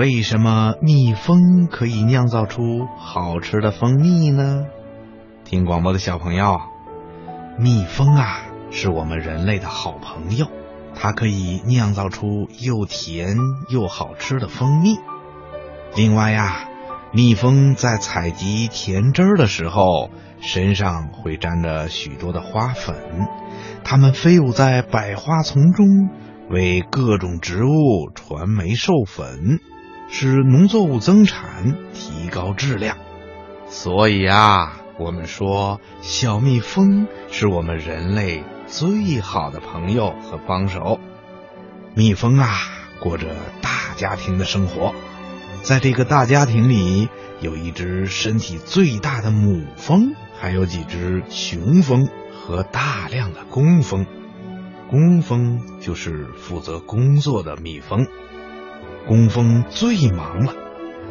[0.00, 4.64] 为什么蜜蜂可以酿造出好吃的蜂蜜呢？
[5.44, 6.58] 听广播的小朋友，
[7.58, 10.46] 蜜蜂啊是我们人类的好朋友，
[10.94, 13.36] 它可以酿造出又甜
[13.68, 14.96] 又好吃的蜂蜜。
[15.94, 16.66] 另外呀，
[17.12, 20.08] 蜜蜂在采集甜汁儿的时候，
[20.40, 22.96] 身上会沾着许多的花粉，
[23.84, 25.86] 它们飞舞在百花丛中，
[26.48, 29.60] 为各种植物传媒授粉。
[30.10, 32.98] 使农作物增产，提高质量。
[33.68, 40.98] 所以啊，我们说小蜜蜂是我们人类最好的朋友和帮手。
[41.94, 42.50] 蜜蜂啊，
[43.00, 43.28] 过着
[43.62, 44.94] 大家庭的生活，
[45.62, 47.08] 在这个大家庭里，
[47.40, 54.06] 有一只身体最大的母蜂，还有几只雄蜂和大量的工蜂。
[54.90, 58.08] 工蜂就是负责工作的蜜蜂。
[59.06, 60.54] 工蜂最忙了，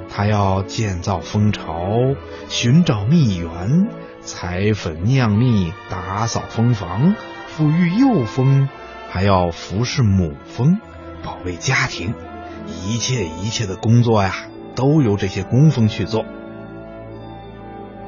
[0.09, 2.16] 它要建造蜂巢、
[2.48, 3.90] 寻找蜜源、
[4.22, 7.16] 采粉酿蜜、打扫蜂房、
[7.56, 8.70] 抚育幼蜂，
[9.09, 10.80] 还要服侍母蜂、
[11.23, 12.14] 保卫家庭。
[12.86, 14.34] 一切一切的工作呀，
[14.76, 16.24] 都由这些工蜂去做。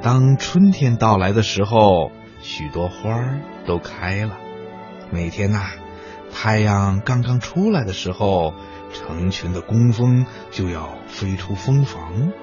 [0.02, 4.38] 当春天到来的时候，许多花儿都开了。
[5.12, 5.72] 每天呐，
[6.34, 8.54] 太阳刚刚出来的时候。
[8.94, 12.34] 成群的工蜂就要飞出蜂房，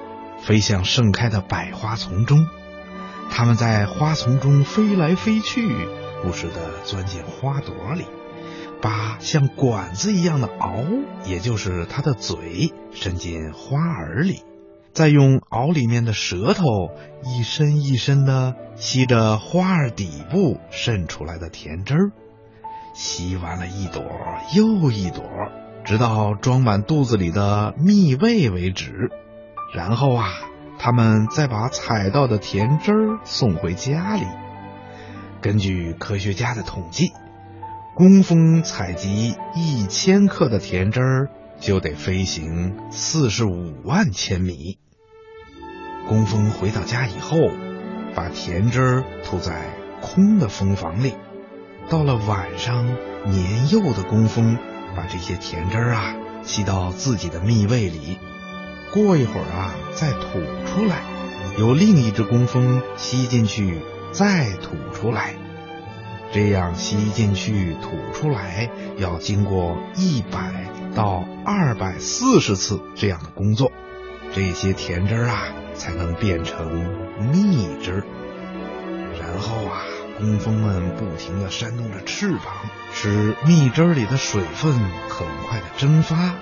[0.41, 2.47] 飞向盛开的百花丛中。
[3.29, 5.61] 它们在花丛中飞来飞去，
[6.23, 8.05] 不时地钻进花朵里，
[8.81, 14.41] 把像管子一样的螯，也就是它的嘴，伸进花儿里，
[14.91, 16.63] 再用螯里面的舌头
[17.23, 22.11] 一伸一伸地吸着花儿底部渗出来的甜汁儿，
[22.93, 24.03] 吸完了一朵
[24.55, 25.23] 又一朵。
[25.85, 29.09] 直到装满肚子里的蜜味为止，
[29.73, 30.27] 然后啊，
[30.77, 34.27] 他们再把采到的甜汁儿送回家里。
[35.41, 37.13] 根据科学家的统计，
[37.95, 41.29] 工蜂采集一千克的甜汁儿
[41.59, 44.77] 就得飞行四十五万千米。
[46.07, 47.37] 工蜂回到家以后，
[48.13, 51.15] 把甜汁儿吐在空的蜂房里。
[51.89, 52.85] 到了晚上，
[53.25, 54.57] 年幼的工蜂。
[54.95, 58.17] 把这些甜汁儿啊吸到自己的蜜胃里，
[58.91, 61.03] 过一会儿啊再吐出来，
[61.59, 63.79] 由另一只工蜂吸进去，
[64.11, 65.35] 再吐出来。
[66.33, 73.71] 这样吸进去、吐出来要经过一百到二百四十次这样的工作，
[74.33, 75.43] 这些甜汁儿啊
[75.75, 76.67] 才能变成
[77.31, 78.03] 蜜汁。
[79.19, 79.98] 然后啊。
[80.19, 82.53] 工蜂们不停地扇动着翅膀，
[82.91, 84.73] 使蜜汁里的水分
[85.07, 86.35] 很快的蒸发，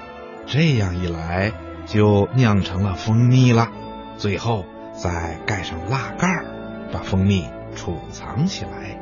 [0.47, 1.53] 这样一来
[1.85, 3.69] 就酿成了蜂蜜了。
[4.17, 6.43] 最后再盖上蜡盖，
[6.91, 7.45] 把蜂蜜
[7.75, 8.99] 储藏起来。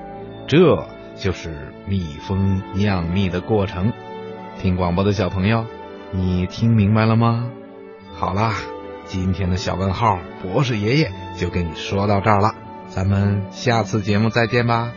[0.48, 3.94] 这就是蜜蜂酿蜜的过程。
[4.62, 5.66] 听广播的小朋友，
[6.12, 7.50] 你听明白了吗？
[8.14, 8.56] 好啦，
[9.06, 12.56] 今天的小问号博士爷爷就跟你说到这儿了。
[12.96, 14.94] 咱们下次节目再见吧。